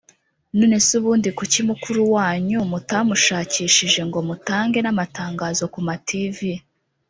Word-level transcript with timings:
nonese 0.57 0.91
ubundi 0.99 1.29
kuki 1.37 1.59
mukuru 1.69 2.01
wanyu 2.15 2.59
mutamushakishije 2.71 4.01
ngo 4.09 4.19
mutange 4.27 4.77
namatangazo 4.81 5.63
kuma 5.73 5.93
tv 6.07 6.37